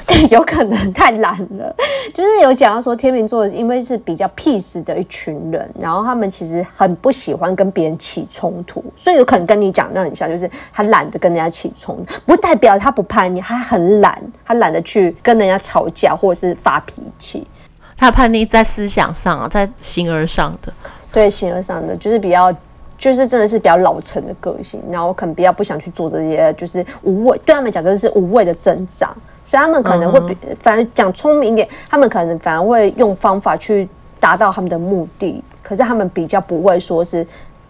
[0.31, 1.75] 有可能太懒了，
[2.14, 17.47] 就是有讲到说天秤座因为是比较 peace 的一群人，然后他们其实很不喜欢跟别人起冲突，所以有可能跟你讲的很像，就是他懒得跟人家起冲突，不代表他不叛逆，他很懒，他懒得去跟人家吵架或者是发脾气。
[17.97, 20.73] 他叛逆在思想上啊，在形而上的，
[21.12, 22.55] 对，形而上的就是比较。
[22.98, 37.26] 就是真的是比较老成的个性，然后可能比较不想去做这些，就是无谓，对他们讲真的是无谓的挣扎，所以他们可能会比，反正讲聪明一点，他们可能反而会用方法去达到他们的目的，可是他们比较不会说是。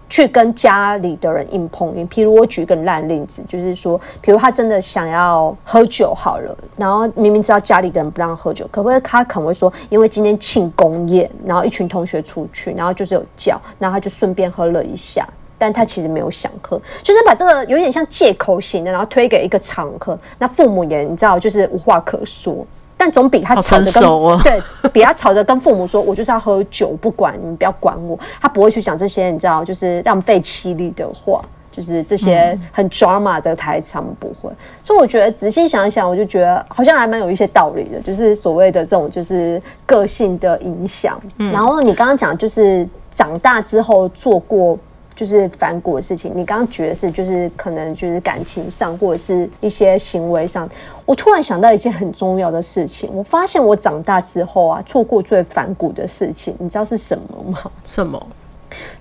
[0.09, 22.65] 去跟家里的人硬碰硬，譬如我举一个烂例子，就是说，譬如他真的想要喝酒好了，然后明明知道家里的人不让喝酒，可不可以他可能会说，因为今天庆功宴，然后一群同学出去，然后就是有叫，然后他就顺便喝了一下，但他其实没有想喝，就是把这个有点像借口型的，然后推给一个场合，那父母也你知道，就是无话可说。
[22.97, 24.41] 但总比他吵着跟、啊、
[24.83, 28.19] 对，比他吵着跟父母说，我就是要喝酒，不管你不要管我。
[28.41, 34.51] 他不会去讲这些，你知道，就是浪费气力的话，就是这些很 drama 的台词，他们不会。
[34.83, 41.21] 所以我觉得仔细想一想，我就觉得好像还蛮有一些道理的，就是所谓的这种就是个性的影响。
[41.39, 44.79] 嗯、然后你刚刚讲就是长大之后做过。
[45.17, 50.69] 就是反骨的事情，你刚刚觉得是就是可能就是感情上或者是一些行为上，
[51.07, 57.59] 我突然想到一件很重要的事情，我发现我长大之后啊，错过最反骨的事情，你知道是什么吗？
[57.87, 58.25] 什么？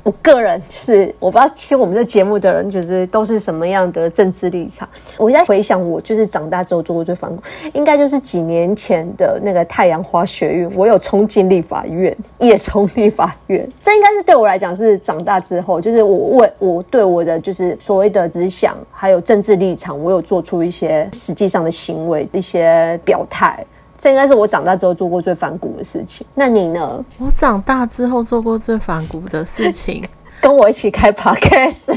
[0.03, 4.87] 我个人就是我不知道听我们这节目的人就是都是什么样的政治立场。
[5.17, 7.41] 我在回想，我就是长大之后做过最反骨，
[7.73, 13.67] 应该就是几年前的那个太阳花学运，我有冲进立法院， 也冲立法院。
[13.81, 23.65] 这应该是对我来讲是长大之后，就是我为我对我的就是所谓的理想还有政治立场，我有做出一些实际上的行为，一些表态。
[23.97, 26.25] 这应该是我长大之后做过最反骨的事情。
[26.35, 27.03] 那你呢？
[27.17, 30.03] 我长大之后做过最反骨的事情，
[30.41, 31.95] 跟我一起开 podcast，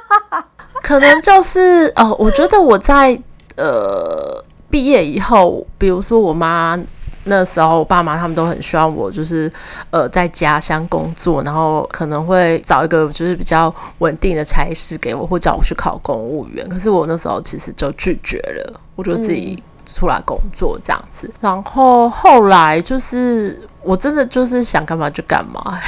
[0.82, 3.18] 可能就是哦，我觉得我在
[3.56, 6.78] 呃毕业以后，比如说我妈
[7.24, 9.52] 那时候我爸妈他们都很希望我就是
[9.90, 16.66] 呃在家乡工作，然后可能会找一个就是比较稳定的差事给我，或叫我去考公务员。
[16.70, 21.26] 可是我那时候其实就拒绝了，我就自己出来工作这样子。
[21.26, 25.80] 嗯、然后后来就是我真的就是想干嘛就干嘛。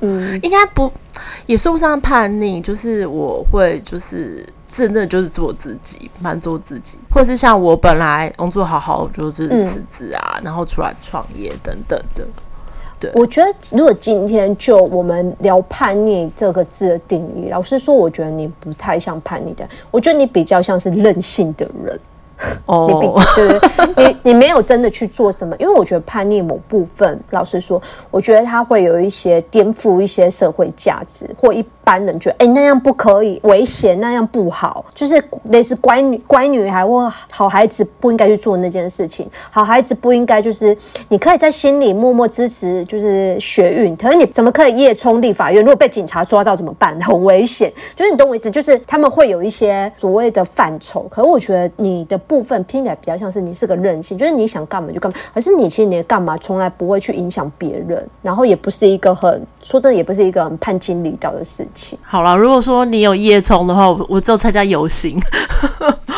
[0.00, 0.90] 嗯， 应该不
[1.46, 12.24] 也说不上叛逆，就是我会就是真的就是做自己，蛮做自己，或者是像我本来工作好好，就是辞职啊，嗯、然后出来创业等等的。
[13.00, 21.98] 对，我觉得如果今天就我们聊叛逆这个字的定义，老实说，我觉得你不太像叛逆的，我觉得你比较像是任性的人。
[22.66, 40.76] 哦，你比对对，你你没有真的去做什么，因为我觉得叛逆某部分，老实说，我觉得他会有一些颠覆一些社会价值，或一般人觉得，哎，那样不可以，危险，那样不好，就是类似乖女乖女孩或好孩子不应该去做那件事情，好孩子不应该就是
[41.08, 45.62] 你可以在心里默默支持，就是学运，可是你怎么可以夜冲立法院？
[45.62, 46.98] 如果被警察抓到怎么办？
[47.00, 52.20] 很危险，就是你懂我意思，就是他们会有一些所谓的范畴，可是我觉得你的。
[52.26, 61.98] 部分听起来比较像是你是个任性，就是你想干嘛就干嘛，可是你其实你的干嘛从来不会去影响别人，然后也不是一个很说真的，也不是一个很叛经离道的事情。
[62.02, 65.18] 好了，如果说你有夜冲的话，我我只有参加游行，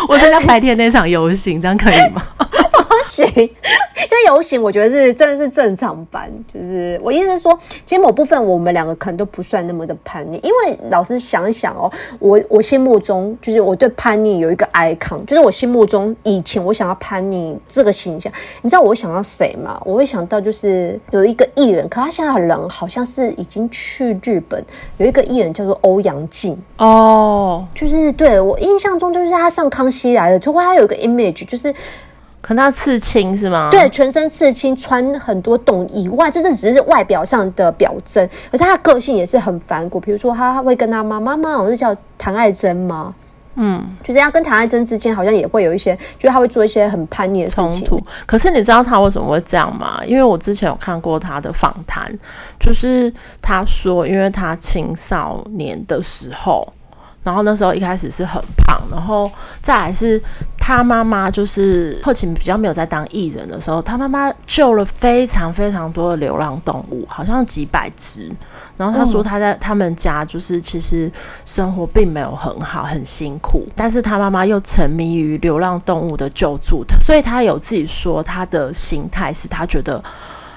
[0.08, 2.22] 我参加白天那场游行，这样可以吗？
[3.06, 6.28] 行，就游行，我觉得是真的是正常版。
[6.52, 18.32] 就是我意思是说，其实某部分我们两个可能都不算那么的叛逆，因为老实想一想哦，我我心目中就是我对叛逆有一个 icon，就是我心目中以前我想要叛逆这个形象，
[18.62, 19.80] 你知道我会想到谁吗？
[19.84, 24.64] 我会想到就是有一个艺人，可他现在人好像是已经去日本，
[24.98, 31.74] 有一个艺人叫做欧阳靖哦，就是对我印象中就是他上康熙来了，就会他有一个 image 就是。
[32.42, 33.70] 可能他刺青是吗？
[33.72, 38.24] 对，全身刺青，穿很多洞以外，这这只是外表上的表征。
[38.52, 43.12] 可是他的个性也是很反骨，比如说他会跟他妈妈妈，我是叫唐爱珍吗？
[43.56, 47.70] 嗯，就这样跟唐爱珍之间好像也会有一些，就是他会做一些很叛逆的事情。
[47.70, 48.02] 冲突。
[48.26, 50.00] 可是你知道他为什么会这样吗？
[50.06, 52.10] 因为我之前有看过他的访谈，
[52.60, 56.72] 就是他说，因为他青少年的时候。
[57.22, 59.28] 然后那时候一开始是很胖，然后
[59.60, 60.22] 再来是
[60.66, 68.28] 他妈妈，就是后勤比较没有在当艺人的时候，他妈妈救了非常非常多的流浪动物，好像几百只。
[68.76, 71.08] 然后他说他在他们家就是其实
[71.44, 80.02] 生活并没有很好，很辛苦，但是他妈妈又沉迷于流浪动物的救助，所以他有自己说他的心态是他觉得。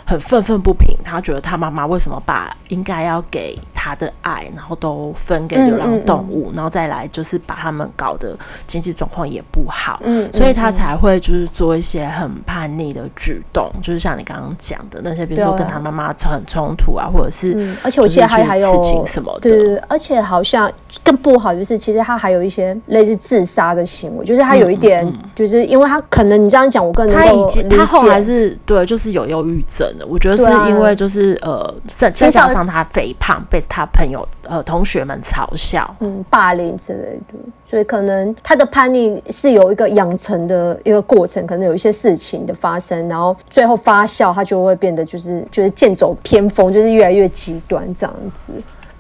[0.10, 20.72] 很愤愤不平，他觉得他妈妈为什么把应该要给他的爱，然后都分给流浪动物，嗯嗯嗯，然后再来就是把他们搞得经济状况也不好，嗯，所以他才会就是做一些很叛逆的举动，就是像你刚刚讲的那些，比如说跟他妈妈很冲突啊，或者是，嗯，而且我记得还还有事情什么的，对，对，而且好像
[21.04, 29.88] 更不好就是，其实他还有一些类似自杀的行为，就是他有一点，就是因为他可能你这样讲，我更能够，他已经他后来是对，就是有忧郁症。
[30.08, 48.52] 我觉得是因为就是、啊、呃，再再加上他肥胖，被他朋友呃同学们嘲笑，嗯，霸凌之类的，所以可能他的叛逆是有一个养成的一个过程，可能有一些事情的发生，然后最后发酵，他就会变得就是就是剑走偏锋，就是越来越极端这样子。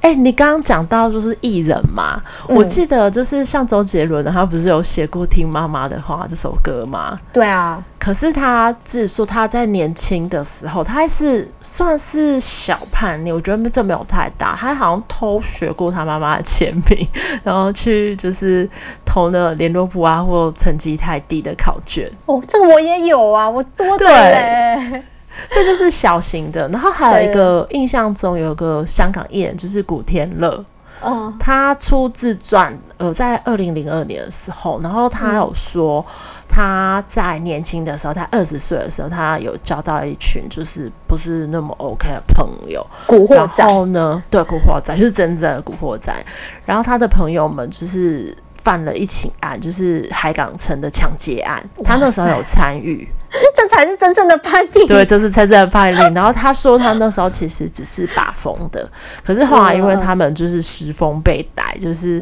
[0.01, 7.19] 哎、欸，你刚刚讲到就是艺人嘛，嗯、我记得就是像周杰伦，他不是有写过《听妈妈的话》这首歌吗？
[7.33, 17.07] 对啊，可是他自己说他在年轻的时候，他还是算是小叛逆，我觉得这没有太大，他好像偷学过他妈妈的签名，
[17.43, 18.67] 然后去就是
[19.05, 22.09] 偷那联络簿啊，或成绩太低的考卷。
[22.25, 25.03] 哦，这个我也有啊，我多的嘞。
[25.51, 30.63] 这就是小型的，然后还有一个印象中有一个香港艺人，就是古天乐，
[31.03, 36.05] 嗯，他出自传，呃，在二零零二年的时候，然后他有说
[36.47, 46.13] 他在年轻的时候，他二十岁的时候，他有交到一群就是不是那么 OK 的朋友，古惑仔，然后呢，对，古惑仔就是真正的古惑仔，
[46.65, 48.35] 然后他的朋友们就是。
[48.69, 53.07] 犯了一起案，就是海港城的抢劫案，他那时候有参与，
[53.55, 54.85] 这才是真正的叛逆。
[54.85, 55.97] 对，这是真正的叛逆。
[56.13, 58.87] 然后他说，他那时候其实只是把风的，
[59.25, 62.21] 可是后来因为他们就是失风被逮，就是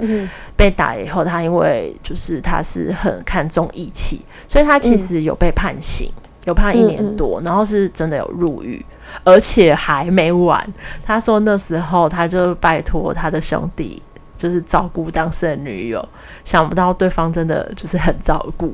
[0.55, 6.10] 被逮以后，他因为就是他是很看重义气，所以他其实有被判刑，
[6.45, 8.86] 有判一年多，然后是真的有入狱，
[9.25, 10.65] 而且还没完。
[11.05, 14.01] 他说那时候他就拜托他的兄弟。
[14.38, 16.10] 就是照顾当事人女友，
[16.45, 18.73] 想不到对方真的就是很照顾，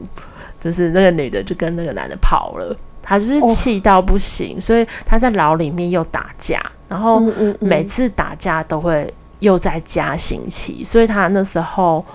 [0.60, 7.20] 就是那个女的就跟那个男的跑了，他就是气到不行，哦、所以他在牢里面又打架，然后
[7.60, 12.06] 每次打架都会又再加刑期，所以他那时候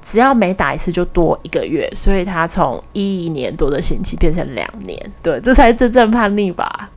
[0.00, 6.90] 只要每打一次就多一个月，所以他从一年多的刑期变成两年，对，这才真正叛逆吧。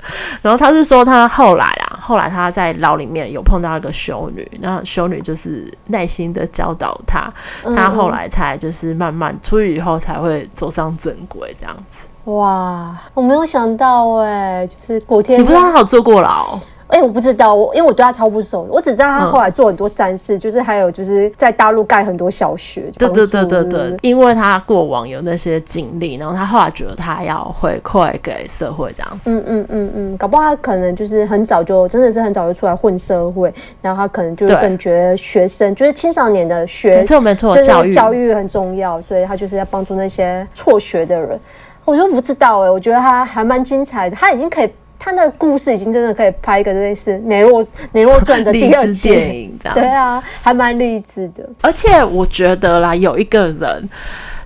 [0.42, 7.32] 然后他是说，他后来啊，后来他在牢里面有碰到一个修女，那修女就是耐心的教导他，
[7.62, 12.08] 他后来才就是慢慢出狱以后才会走上正轨这样子。
[12.24, 16.58] 哇，我没有想到哎，就是古天，你不知道他有坐过牢？
[16.88, 22.90] 哎、欸，我不知道，我因为我对他超不熟，我只知道他后来做很多善事，嗯、就是还有就是在大陆盖很多小学。
[22.96, 29.30] 对对对对对，因为他过往有那些经历，然后他后来觉得他要回馈给社会这样子。
[29.30, 41.38] 嗯嗯嗯嗯，搞不好他可能就是很早就真的是很早就出来混社会，然后他可能就更觉得学生就是青少年的学没错没错，教育教育很重要，所以他就是要帮助那些辍学的人。
[41.84, 44.72] 我就不知道哎、欸，我觉得他还蛮精彩的，他已经可以。
[44.98, 51.48] 他的故事已经真的可以拍一个类似《雷洛雷洛传》的第二季电影，这样对啊，还蛮励志的。
[51.60, 53.88] 而且我觉得啦，有一个人。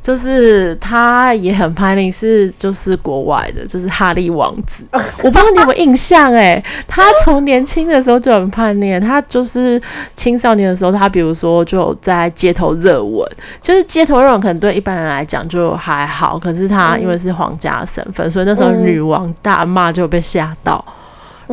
[0.02, 4.84] 就是他也很叛逆，是就是国外的，就是哈利王子。
[4.92, 9.80] 我不知道你有没有印象哎、欸，他从年轻的时候就很叛逆，他就是
[10.16, 13.24] 青少年的时候，他比如说就在街头热吻，
[13.60, 20.84] 就是街头热吻可能对一般人来讲就还好，可是他因为是皇家身份，所以那时候女王大骂就被吓到。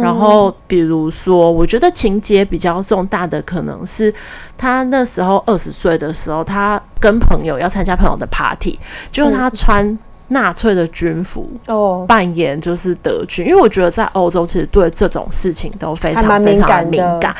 [0.01, 4.13] 然后，比如说，我觉得情节比较重大的可能是
[4.57, 8.77] 他那时候二十岁的时候，他跟朋友要参加朋友的 party，
[9.11, 9.97] 就是他穿
[10.31, 13.47] 纳粹的军服，哦，扮演就是德军。
[13.47, 17.35] 因为我觉得在欧洲其实对这种事情都非常非常敏感，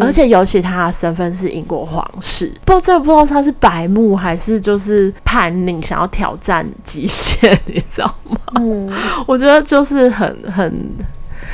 [0.00, 8.36] 而且尤其他的身份是英国皇室，不知道不知道他是白目还是就是叛逆，想要挑战极限， 你知道吗？
[8.60, 8.92] 嗯，
[9.26, 10.94] 我觉得就是很很。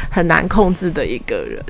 [0.09, 1.61] 很难控制的一个人，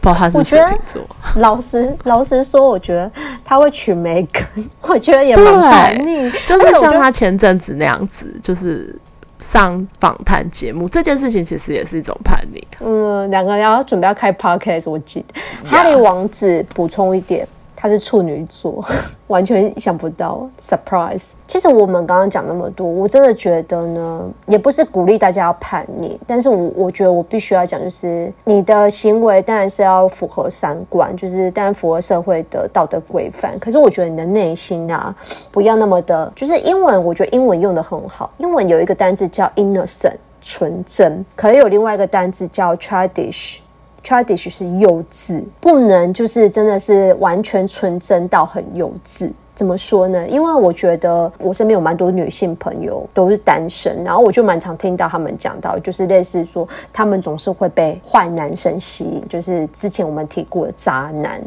[0.00, 1.02] 不知道他是水瓶座。
[1.36, 3.10] 老实 老实说，我觉得
[3.44, 4.42] 他会娶梅根，
[4.82, 8.98] 我觉得也蛮叛逆，就是像他前阵子那样子，就是
[9.38, 12.66] 上访谈节目这件事情，其实也是一种叛逆。
[12.80, 17.46] 嗯，两个人要准备要开 podcast，我记得.哈利王子补充一点。
[17.86, 18.84] 他是处女座，
[19.28, 21.28] 完全想不到，surprise。
[21.46, 33.56] 其实我们刚刚讲那么多，我真的觉得呢，也不是鼓励大家要叛逆，但是我我觉得我必须要讲，就是你的行为当然是要符合三观，就是当然符合社会的道德规范。
[33.60, 35.14] 可是我觉得你的内心啊，
[35.52, 43.58] 不要那么的，就是英文，我觉得英文用得很好，英文有一个单字叫 innocent，纯真，可以有另外一个单字叫 tradish。
[44.06, 49.32] Childish 是幼稚，不能就是真的是完全纯真到很幼稚。
[49.52, 50.28] 怎么说呢？
[50.28, 61.42] 因为我觉得我身边有蛮多女性朋友都是单身，然后我就蛮常听到他们讲到，就是类似说他们总是会被坏男生吸引，就是之前我们提过的渣男。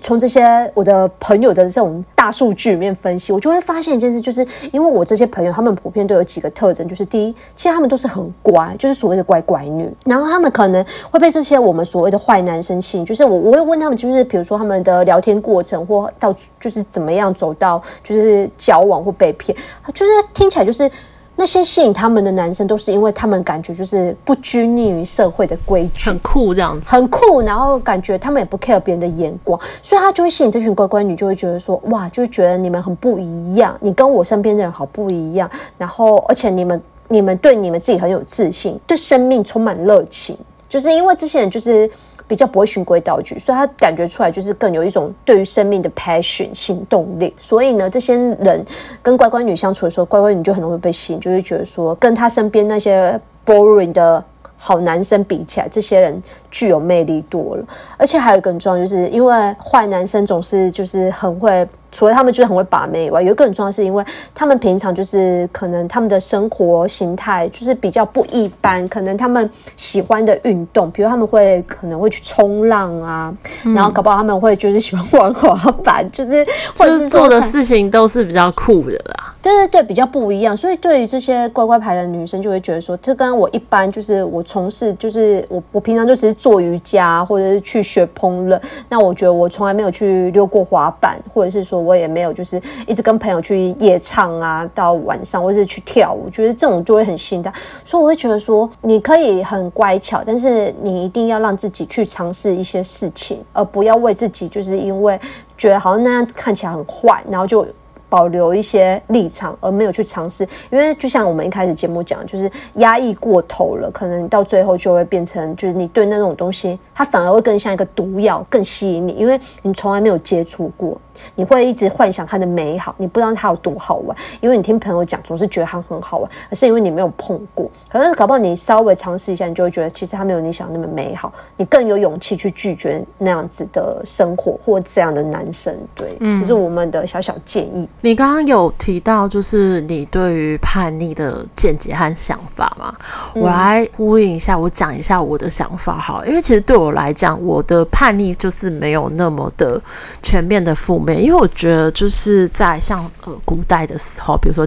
[0.00, 9.90] 从这些我的朋友的这种大数据里面分析，我就会发现一件事，就是因为我这些朋友，他们普遍都有几个特征，就是第一，其实他们都是很乖，就是所谓的乖乖女。
[10.04, 19.56] 然后他们可能会被这些我们所谓的坏男生吸引，就是我我会问他们，就是比如说他们的聊天过程，或到就是怎么样走到就是交往或被骗，
[19.94, 20.90] 就是听起来就是。
[21.40, 27.40] 那些吸引他们的男生，都是因为他们感觉就是不拘泥于社会的规矩，很酷这样子，很酷。
[27.40, 35.50] 然后感觉他们也不 care 别人的眼光，所以他就会吸引这群乖乖女，就会觉得说，哇，就会觉得你们很不一样，你跟我身边的人好不一样。
[35.78, 40.36] 然后，而且你们你们对你们自己很有自信，对生命充满热情，
[40.68, 41.90] 就是因为这些人就是。
[42.30, 47.34] 比较不会循规蹈矩，所以他感觉出来就是更有一种对于生命的 passion 行动力。
[47.36, 48.64] 所以呢，这些人
[49.02, 54.24] 跟乖乖女相处的时候，乖乖女就很容易被吸引，就会觉得说，跟他身边那些 boring 的
[54.62, 57.64] 好男生比起来，这些人具有魅力多了。
[57.96, 61.66] 而且还有一个很重要，就是因为坏男生总是就是很会。
[61.92, 73.34] 除了他们就是很会把妹以外，有一个很重要，是因为他们平常就是可能他们的生活形态就是比较不一般，可能他们喜欢的运动，比如他们会可能会去冲浪啊，
[73.64, 76.46] 嗯、然后搞不好他们会就是喜欢玩滑板，就是
[76.78, 79.19] 或者是就是做的事情都是比较酷的啦。
[79.42, 80.56] 对对对，比较不一样。
[80.56, 91.80] 所以对于这些乖乖牌的女生，就会觉得说，这跟我一般就是我从事就是我我平常就只是做瑜伽或者是去学烹饪，那我觉得我从来没有去溜过滑板，或者是说。
[91.80, 97.50] 我也没有，就是一直跟朋友去夜唱啊，到晚上或者是去跳舞，觉得这种就会很心大，
[97.86, 105.18] 所以我会觉得说，你可以很乖巧，但是你一定要让自己去尝试一些事情，而不要为自己就是因为
[105.56, 107.66] 觉得好像那样看起来很坏，然后就
[108.10, 110.46] 保留一些立场，而没有去尝试。
[110.68, 121.00] 因为就像我们一开始节目讲，就是压抑过头了，可能你到最后就会变成，就是你对那种东西，它反而会更像一个毒药，更吸引你，因为你从来没有接触过，
[121.36, 127.70] 你会一直幻想它的美好，你不知道它有多好玩，因为你听朋友讲总是觉得它很好玩，而是因为你没有碰过。
[127.88, 135.76] 可能搞不好你稍微尝试一下，你就会觉得其实它没有你想那么美好，你更有勇气去拒绝那样子的生活或这样的男生。
[135.94, 137.88] 对，这是我们的小小建议。
[138.02, 142.94] 你刚刚有提到，就是你对于叛逆的见解和想法嘛？
[143.34, 146.26] 嗯、我来呼应一下，我讲一下我的想法好了。
[146.26, 149.80] 因为其实对我来讲，我的叛逆就是没有那么的
[150.22, 151.22] 全面的负面。
[151.22, 154.66] 因为我觉得，就是在像呃古代的时候，比如说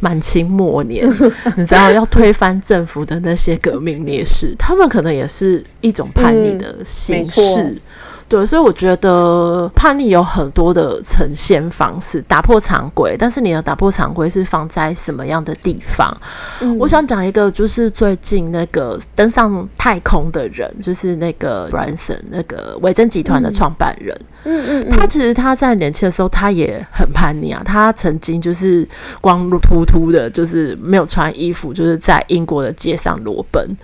[0.00, 1.08] 满清末年，
[1.56, 7.62] 你知道要推翻政府的那些革命烈士，他们可能也是一种叛逆的形式。
[7.62, 7.80] 嗯
[8.28, 13.16] 对，所以我觉得叛逆有很多的呈现方式，打破常规。
[13.16, 16.12] 但是你的打破常规是放在什么样的地方？
[16.60, 24.16] 嗯、我想讲一个，就是最近那个登上太空的人，就是那个 Branson，那个维珍集团的创办人。
[24.42, 27.62] 嗯嗯，嗯，他其实他在年轻的时候，他也很叛逆啊。
[27.64, 28.86] 他曾经就是
[29.20, 33.76] 光秃秃的，就是没有穿衣服，就是在英国的街上裸奔。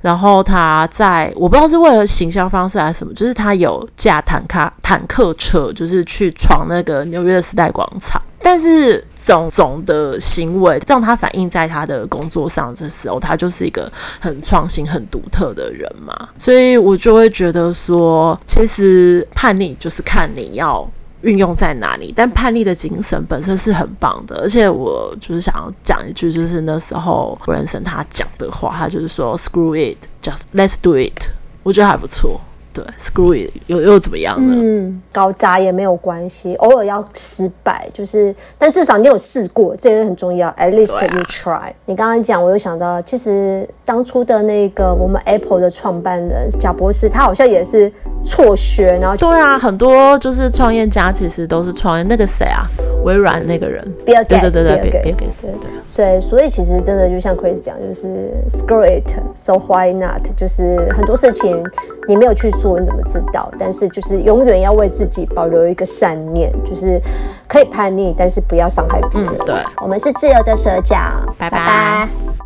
[0.00, 8.20] 然后他在我不知道是为了行销方式还是什么，就是他有驾坦克坦克车，就是去闯那个纽约的时代广场。
[8.42, 16.30] 但是种种的行为让他反映在他的工作上这时候，他就是一个很创新、很独特的人嘛。
[16.38, 20.90] 所以我就会觉得说，其实叛逆就是看你要。
[21.22, 22.12] 运用在哪里？
[22.16, 31.30] 但叛逆的精神本身是很棒的，而且我就是想要讲一句，就是那时候布兰森他讲的话，他就是说 “Screw it, just let's do it”，
[31.62, 32.40] 我觉得还不错。
[32.72, 34.54] 对，screw it 又又怎么样呢？
[34.56, 40.48] 嗯，搞砸也没有关系，偶尔要失败，就是，但至少你有试过，这个很重要。
[40.58, 41.52] At least you try。
[41.52, 47.92] 啊、你刚刚讲，我又想到，其实当初的那个我们 Apple 的创办人贾博士，他好像也是
[48.22, 52.04] 辍学，然后对啊，很多就是创业家其实都是创业。
[52.04, 52.64] 那个谁啊，
[53.04, 55.70] 微软那个人，Bill Gates，对对对对，Bill Gates，对。
[55.92, 60.22] 对，所以其实真的就像 Chris 讲，就是 screw it，so why not？
[60.34, 61.62] 就是很多事情
[62.08, 63.50] 你没有去做，你怎么知道？
[63.58, 67.00] 但是就是永远要为自己保留一个善念，就是
[67.48, 69.30] 可以叛逆，但是不要伤害别人。
[69.30, 70.96] 嗯，对，我们是自由的蛇脚，
[71.38, 71.58] 拜拜。
[71.58, 72.39] 拜拜。